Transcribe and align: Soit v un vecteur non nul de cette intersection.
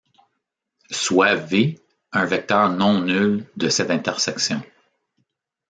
Soit 0.89 1.35
v 1.35 1.77
un 2.11 2.25
vecteur 2.25 2.69
non 2.71 3.01
nul 3.05 3.45
de 3.55 3.69
cette 3.69 3.91
intersection. 3.91 4.63